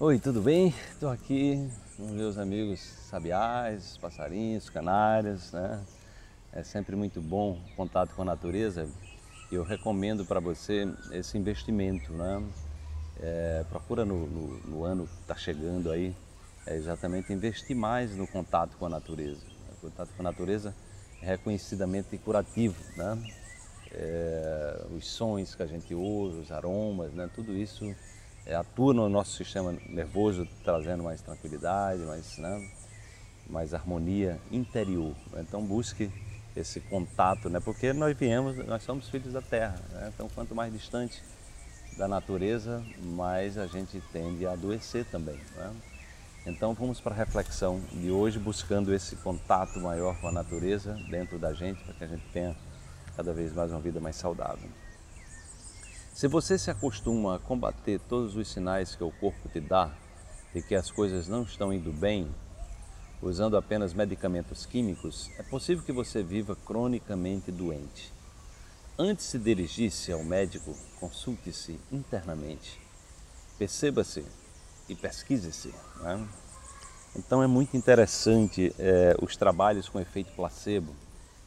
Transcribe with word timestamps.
Oi, 0.00 0.16
tudo 0.20 0.40
bem? 0.40 0.72
Estou 0.92 1.10
aqui 1.10 1.68
com 1.96 2.06
meus 2.10 2.38
amigos 2.38 2.78
sabiás, 2.78 3.96
passarinhos, 3.96 4.70
canários, 4.70 5.50
né? 5.50 5.84
É 6.52 6.62
sempre 6.62 6.94
muito 6.94 7.20
bom 7.20 7.58
o 7.72 7.74
contato 7.74 8.14
com 8.14 8.22
a 8.22 8.24
natureza 8.24 8.88
e 9.50 9.56
eu 9.56 9.64
recomendo 9.64 10.24
para 10.24 10.38
você 10.38 10.86
esse 11.10 11.36
investimento, 11.36 12.12
né? 12.12 12.40
É, 13.18 13.64
procura 13.68 14.04
no, 14.04 14.24
no, 14.28 14.58
no, 14.68 14.84
ano 14.84 15.04
que 15.08 15.20
está 15.22 15.34
chegando 15.34 15.90
aí, 15.90 16.14
é 16.64 16.76
exatamente 16.76 17.32
investir 17.32 17.74
mais 17.74 18.14
no 18.14 18.28
contato 18.28 18.76
com 18.76 18.86
a 18.86 18.88
natureza. 18.88 19.42
O 19.72 19.80
contato 19.80 20.10
com 20.16 20.22
a 20.22 20.30
natureza 20.30 20.72
é 21.20 21.26
reconhecidamente 21.26 22.16
curativo, 22.18 22.80
né? 22.96 23.20
É, 23.90 24.86
os 24.96 25.08
sons 25.08 25.56
que 25.56 25.62
a 25.64 25.66
gente 25.66 25.92
ouve, 25.92 26.38
os 26.38 26.52
aromas, 26.52 27.12
né? 27.12 27.28
tudo 27.34 27.56
isso 27.56 27.92
atua 28.54 28.94
no 28.94 29.08
nosso 29.08 29.36
sistema 29.36 29.72
nervoso, 29.88 30.46
trazendo 30.64 31.02
mais 31.02 31.20
tranquilidade, 31.20 32.02
mais, 32.02 32.38
né, 32.38 32.70
mais 33.48 33.74
harmonia 33.74 34.38
interior. 34.50 35.14
Então 35.36 35.62
busque 35.64 36.10
esse 36.56 36.80
contato, 36.80 37.48
né, 37.48 37.60
porque 37.60 37.92
nós 37.92 38.16
viemos, 38.16 38.56
nós 38.66 38.82
somos 38.82 39.08
filhos 39.08 39.32
da 39.32 39.42
terra. 39.42 39.78
Né, 39.90 40.10
então 40.14 40.28
quanto 40.34 40.54
mais 40.54 40.72
distante 40.72 41.22
da 41.96 42.06
natureza, 42.06 42.82
mais 43.02 43.58
a 43.58 43.66
gente 43.66 44.00
tende 44.12 44.46
a 44.46 44.52
adoecer 44.52 45.04
também. 45.06 45.38
Né? 45.56 45.72
Então 46.46 46.72
vamos 46.72 47.00
para 47.00 47.12
a 47.12 47.16
reflexão 47.16 47.80
de 47.92 48.10
hoje, 48.10 48.38
buscando 48.38 48.94
esse 48.94 49.16
contato 49.16 49.78
maior 49.80 50.18
com 50.20 50.28
a 50.28 50.32
natureza 50.32 50.94
dentro 51.10 51.38
da 51.38 51.52
gente, 51.52 51.82
para 51.84 51.94
que 51.94 52.04
a 52.04 52.06
gente 52.06 52.24
tenha 52.32 52.56
cada 53.16 53.32
vez 53.32 53.52
mais 53.52 53.70
uma 53.70 53.80
vida 53.80 54.00
mais 54.00 54.16
saudável. 54.16 54.70
Se 56.18 56.26
você 56.26 56.58
se 56.58 56.68
acostuma 56.68 57.36
a 57.36 57.38
combater 57.38 58.00
todos 58.08 58.34
os 58.34 58.48
sinais 58.48 58.96
que 58.96 59.04
o 59.04 59.12
corpo 59.12 59.48
te 59.48 59.60
dá 59.60 59.88
de 60.52 60.60
que 60.60 60.74
as 60.74 60.90
coisas 60.90 61.28
não 61.28 61.44
estão 61.44 61.72
indo 61.72 61.92
bem, 61.92 62.28
usando 63.22 63.56
apenas 63.56 63.94
medicamentos 63.94 64.66
químicos, 64.66 65.30
é 65.38 65.44
possível 65.44 65.84
que 65.84 65.92
você 65.92 66.20
viva 66.20 66.56
cronicamente 66.56 67.52
doente. 67.52 68.12
Antes 68.98 69.30
de 69.30 69.38
dirigir-se 69.38 70.10
ao 70.10 70.24
médico, 70.24 70.76
consulte-se 70.98 71.78
internamente. 71.92 72.80
Perceba-se 73.56 74.24
e 74.88 74.96
pesquise-se. 74.96 75.72
Né? 76.00 76.28
Então 77.14 77.44
é 77.44 77.46
muito 77.46 77.76
interessante 77.76 78.74
é, 78.76 79.14
os 79.22 79.36
trabalhos 79.36 79.88
com 79.88 80.00
efeito 80.00 80.32
placebo 80.32 80.96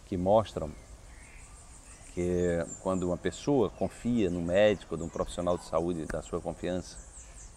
que 0.06 0.16
mostram 0.16 0.72
que 2.14 2.66
quando 2.82 3.04
uma 3.04 3.18
pessoa 3.18 3.70
confia 3.70 4.30
no 4.30 4.42
médico, 4.42 4.98
de 4.98 5.04
um 5.04 5.10
profissional 5.10 5.58
de 5.58 5.66
saúde 5.66 6.06
da 6.06 6.22
sua 6.22 6.42
confiança, 6.42 6.98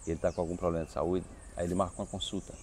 e 0.05 0.11
ele 0.11 0.17
está 0.17 0.31
com 0.31 0.41
algum 0.41 0.55
problema 0.55 0.85
de 0.85 0.91
saúde, 0.91 1.25
aí 1.55 1.65
ele 1.65 1.75
marca 1.75 2.01
uma 2.01 2.07
consulta. 2.07 2.53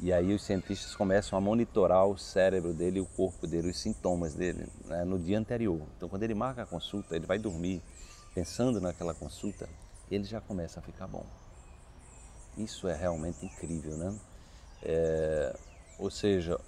E 0.00 0.12
aí 0.12 0.34
os 0.34 0.42
cientistas 0.42 0.96
começam 0.96 1.38
a 1.38 1.40
monitorar 1.40 2.06
o 2.06 2.18
cérebro 2.18 2.72
dele, 2.72 2.98
o 2.98 3.06
corpo 3.06 3.46
dele, 3.46 3.70
os 3.70 3.78
sintomas 3.78 4.34
dele 4.34 4.66
né, 4.86 5.04
no 5.04 5.18
dia 5.18 5.38
anterior. 5.38 5.80
Então 5.96 6.08
quando 6.08 6.22
ele 6.22 6.34
marca 6.34 6.62
a 6.62 6.66
consulta, 6.66 7.14
ele 7.14 7.26
vai 7.26 7.38
dormir 7.38 7.82
pensando 8.34 8.80
naquela 8.80 9.14
consulta, 9.14 9.68
ele 10.10 10.24
já 10.24 10.40
começa 10.40 10.80
a 10.80 10.82
ficar 10.82 11.06
bom. 11.06 11.24
Isso 12.56 12.88
é 12.88 12.96
realmente 12.96 13.44
incrível, 13.44 13.96
né? 13.96 14.18
É, 14.82 15.56
ou 15.98 16.10
seja, 16.10 16.58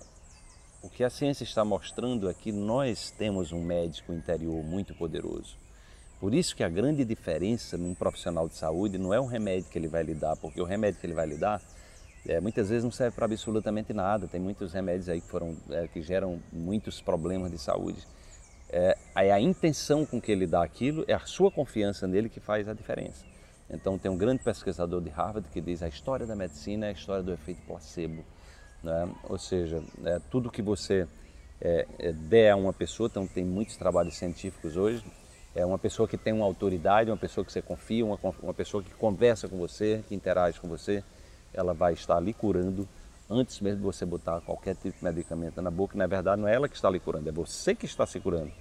o 0.84 0.90
que 0.90 1.02
a 1.02 1.08
ciência 1.08 1.44
está 1.44 1.64
mostrando 1.64 2.28
é 2.28 2.34
que 2.34 2.52
nós 2.52 3.10
temos 3.10 3.52
um 3.52 3.64
médico 3.64 4.12
interior 4.12 4.62
muito 4.62 4.94
poderoso. 4.94 5.56
Por 6.20 6.34
isso 6.34 6.54
que 6.54 6.62
a 6.62 6.68
grande 6.68 7.06
diferença 7.06 7.78
num 7.78 7.94
profissional 7.94 8.46
de 8.46 8.54
saúde 8.54 8.98
não 8.98 9.14
é 9.14 9.18
o 9.18 9.24
remédio 9.24 9.70
que 9.70 9.78
ele 9.78 9.88
vai 9.88 10.02
lhe 10.02 10.12
dar, 10.12 10.36
porque 10.36 10.60
o 10.60 10.64
remédio 10.64 11.00
que 11.00 11.06
ele 11.06 11.14
vai 11.14 11.27
lhe 11.27 11.38
dar 11.38 11.62
é, 12.27 12.38
muitas 12.38 12.68
vezes 12.68 12.84
não 12.84 12.90
serve 12.90 13.16
para 13.16 13.24
absolutamente 13.24 13.94
nada. 13.94 14.28
Tem 14.28 14.38
muitos 14.38 14.74
remédios 14.74 15.08
aí 15.08 15.22
que, 15.22 15.27
foram, 15.27 15.56
é, 15.70 15.88
que 15.88 16.02
geram 16.02 16.38
muitos 16.52 17.00
problemas 17.00 17.50
de 17.50 17.56
saúde. 17.56 18.06
É, 18.68 18.95
a 19.14 19.40
intenção 19.40 20.05
com 20.05 20.20
que 20.20 20.30
ele 20.30 20.46
dá 20.46 20.62
aquilo, 20.62 21.02
é 21.08 21.14
a 21.14 21.20
sua 21.20 21.51
confiança 21.51 22.06
nele 22.06 22.28
que 22.28 22.40
faz 22.40 22.68
a 22.68 22.74
diferença. 22.74 23.24
Então 23.70 23.98
tem 23.98 24.11
um 24.11 24.18
grande 24.18 24.45
pesquisador 24.45 25.01
de 25.01 25.08
Harvard 25.08 25.48
que 25.48 25.62
diz 25.62 25.83
a 25.83 25.89
história 25.89 26.27
da 26.27 26.36
medicina 26.36 26.84
é 26.84 26.89
a 26.90 26.92
história 26.92 27.22
do 27.22 27.33
efeito 27.33 27.62
placebo. 27.62 28.22
Né? 28.84 29.08
Ou 29.24 29.39
seja, 29.39 29.83
é, 30.05 30.20
tudo 30.30 30.50
que 30.50 30.61
você 30.61 31.08
é, 31.61 31.86
é, 31.98 32.12
der 32.12 32.50
a 32.50 32.56
uma 32.56 32.72
pessoa, 32.72 33.06
então 33.06 33.27
tem 33.27 33.45
muitos 33.45 33.77
trabalhos 33.77 34.14
científicos 34.17 34.77
hoje, 34.77 35.02
é 35.55 35.64
uma 35.64 35.78
pessoa 35.78 36.06
que 36.06 36.18
tem 36.18 36.33
uma 36.33 36.45
autoridade, 36.45 37.11
uma 37.11 37.17
pessoa 37.17 37.45
que 37.45 37.50
você 37.50 37.62
confia, 37.62 38.05
uma, 38.05 38.18
uma 38.42 38.52
pessoa 38.52 38.83
que 38.83 38.90
conversa 38.90 39.48
com 39.48 39.56
você, 39.56 40.05
que 40.06 40.14
interage 40.14 40.61
com 40.61 40.68
você, 40.68 41.02
ela 41.52 41.72
vai 41.72 41.95
estar 41.95 42.20
lhe 42.20 42.34
curando 42.34 42.86
antes 43.30 43.61
mesmo 43.61 43.78
de 43.78 43.84
você 43.84 44.05
botar 44.05 44.40
qualquer 44.42 44.74
tipo 44.74 44.98
de 44.98 45.05
medicamento 45.05 45.62
na 45.62 45.70
boca. 45.70 45.96
Na 45.96 46.06
verdade, 46.06 46.42
não 46.42 46.48
é 46.48 46.55
ela 46.55 46.68
que 46.68 46.77
está 46.77 46.90
lhe 46.90 47.01
curando, 47.01 47.28
é 47.28 47.33
você 47.33 47.74
que 47.74 47.86
está 47.86 48.05
se 48.05 48.20
curando. 48.20 48.52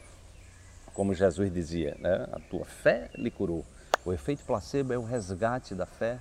Como 0.94 1.14
Jesus 1.14 1.52
dizia, 1.52 1.98
né? 2.00 2.28
a 2.32 2.40
tua 2.40 2.64
fé 2.64 3.10
lhe 3.16 3.32
curou. 3.32 3.66
O 4.06 4.14
efeito 4.14 4.44
placebo 4.46 4.94
é 4.94 4.98
o 4.98 5.04
resgate 5.04 5.74
da 5.74 5.88
fé, 5.88 6.20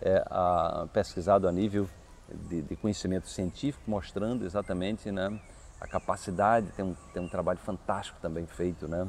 é 0.00 0.24
a, 0.26 0.88
pesquisado 0.92 1.46
a 1.46 1.52
nível 1.52 1.86
de, 2.32 2.62
de 2.62 2.76
conhecimento 2.76 3.28
científico 3.28 3.82
mostrando 3.90 4.44
exatamente 4.44 5.10
né, 5.10 5.38
a 5.80 5.86
capacidade, 5.86 6.68
tem 6.72 6.84
um, 6.84 6.94
tem 7.12 7.22
um 7.22 7.28
trabalho 7.28 7.58
fantástico 7.58 8.18
também 8.20 8.46
feito 8.46 8.88
né, 8.88 9.06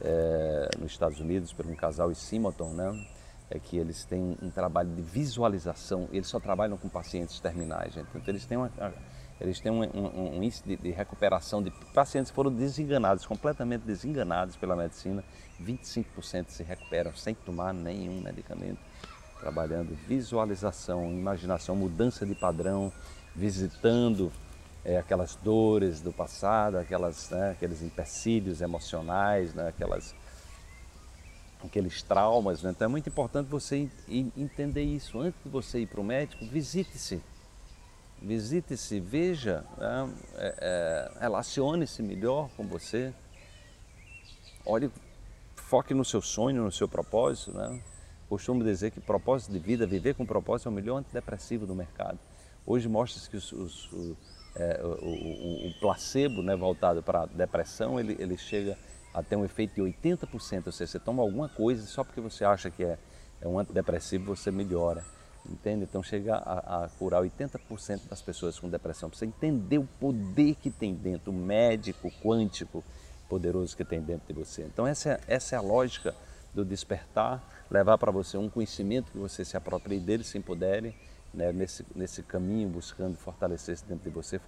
é, 0.00 0.70
nos 0.78 0.92
Estados 0.92 1.20
Unidos 1.20 1.52
por 1.52 1.66
um 1.66 1.74
casal, 1.74 2.08
os 2.08 2.18
Simonton, 2.18 2.72
né, 2.72 3.06
é 3.50 3.58
que 3.58 3.76
eles 3.76 4.04
têm 4.04 4.36
um 4.42 4.50
trabalho 4.50 4.90
de 4.90 5.02
visualização, 5.02 6.08
eles 6.12 6.26
só 6.26 6.40
trabalham 6.40 6.76
com 6.76 6.88
pacientes 6.88 7.38
terminais, 7.38 7.94
gente. 7.94 8.08
então 8.14 8.22
eles 8.26 8.44
têm, 8.44 8.56
uma, 8.56 8.70
eles 9.40 9.60
têm 9.60 9.70
um, 9.70 9.82
um, 9.82 10.36
um 10.38 10.42
índice 10.42 10.64
de, 10.64 10.76
de, 10.76 10.90
recuperação 10.90 11.62
de 11.62 11.70
pacientes 11.92 12.30
que 12.30 12.34
foram 12.34 12.52
desenganados, 12.52 13.24
completamente 13.24 13.82
desenganados 13.82 14.56
pela 14.56 14.74
medicina, 14.74 15.22
25% 15.62 16.48
se 16.48 16.62
recuperam 16.64 17.14
sem 17.14 17.34
tomar 17.34 17.72
nenhum 17.72 18.20
medicamento 18.20 18.80
trabalhando 19.40 19.96
visualização, 20.06 21.10
imaginação, 21.10 21.76
mudança 21.76 22.24
de 22.24 22.34
padrão, 22.34 22.92
visitando 23.34 24.32
é, 24.84 24.98
aquelas 24.98 25.34
dores 25.34 26.00
do 26.00 26.12
passado, 26.12 26.78
aquelas, 26.78 27.28
né, 27.30 27.50
aqueles 27.50 27.82
empecilhos 27.82 28.60
emocionais, 28.60 29.52
né, 29.52 29.68
aquelas, 29.68 30.14
aqueles 31.64 32.02
traumas. 32.02 32.62
Né? 32.62 32.70
Então 32.70 32.86
é 32.86 32.88
muito 32.88 33.08
importante 33.08 33.48
você 33.48 33.90
entender 34.08 34.84
isso. 34.84 35.18
Antes 35.20 35.42
de 35.44 35.50
você 35.50 35.80
ir 35.80 35.86
para 35.86 36.00
o 36.00 36.04
médico, 36.04 36.46
visite-se. 36.46 37.20
Visite-se, 38.22 39.00
veja, 39.00 39.64
né, 39.76 40.14
é, 40.36 40.54
é, 40.60 41.20
relacione-se 41.20 42.00
melhor 42.02 42.48
com 42.56 42.64
você. 42.66 43.12
Olhe, 44.64 44.90
foque 45.56 45.92
no 45.92 46.04
seu 46.04 46.22
sonho, 46.22 46.62
no 46.62 46.70
seu 46.70 46.88
propósito. 46.88 47.52
Né? 47.52 47.82
Costumo 48.28 48.64
dizer 48.64 48.90
que 48.90 49.00
propósito 49.00 49.52
de 49.52 49.58
vida, 49.58 49.86
viver 49.86 50.14
com 50.14 50.26
propósito 50.26 50.68
é 50.68 50.70
o 50.70 50.74
melhor 50.74 50.98
antidepressivo 50.98 51.66
do 51.66 51.74
mercado. 51.74 52.18
Hoje 52.66 52.88
mostra-se 52.88 53.30
que 53.30 53.36
os, 53.36 53.52
os, 53.52 53.92
o, 53.92 54.16
é, 54.56 54.80
o, 54.82 54.88
o, 54.88 55.68
o, 55.68 55.80
placebo 55.80 56.42
né, 56.42 56.56
voltado 56.56 57.02
para 57.02 57.22
a 57.22 57.26
depressão, 57.26 58.00
ele, 58.00 58.16
ele 58.18 58.36
chega 58.36 58.76
a 59.14 59.22
ter 59.22 59.36
um 59.36 59.44
efeito 59.44 59.76
de 59.76 59.80
80%, 59.80 60.66
ou 60.66 60.72
seja, 60.72 60.92
você 60.92 60.98
toma 60.98 61.22
alguma 61.22 61.48
coisa 61.48 61.86
só 61.86 62.02
porque 62.02 62.20
você 62.20 62.44
acha 62.44 62.68
que 62.68 62.84
é, 62.84 62.98
é 63.40 63.46
um 63.46 63.58
antidepressivo, 63.58 64.34
você 64.34 64.50
melhora. 64.50 65.04
Entende? 65.48 65.84
Então 65.84 66.02
chega 66.02 66.34
a, 66.34 66.84
a 66.84 66.88
curar 66.88 67.22
80% 67.22 68.08
das 68.08 68.20
pessoas 68.20 68.58
com 68.58 68.68
depressão. 68.68 69.08
Para 69.08 69.18
você 69.18 69.26
entender 69.26 69.78
o 69.78 69.88
poder 70.00 70.56
que 70.56 70.70
tem 70.70 70.92
dentro, 70.92 71.30
o 71.30 71.34
médico 71.34 72.10
quântico 72.20 72.82
poderoso 73.28 73.76
que 73.76 73.84
tem 73.84 74.00
dentro 74.00 74.26
de 74.26 74.32
você. 74.32 74.62
Então 74.62 74.84
essa 74.84 75.10
é, 75.10 75.20
essa 75.28 75.54
é 75.54 75.58
a 75.58 75.62
lógica 75.62 76.14
do 76.56 76.64
despertar, 76.64 77.46
levar 77.70 77.98
para 77.98 78.10
você 78.10 78.38
um 78.38 78.48
conhecimento 78.48 79.12
que 79.12 79.18
você 79.18 79.44
se 79.44 79.56
aproprie 79.56 80.00
dele, 80.00 80.24
se 80.24 80.38
empodere 80.38 80.96
né, 81.32 81.52
nesse, 81.52 81.84
nesse 81.94 82.22
caminho, 82.22 82.68
buscando 82.68 83.16
fortalecer-se 83.16 83.84
dentro 83.84 84.08
de 84.08 84.10
você, 84.10 84.38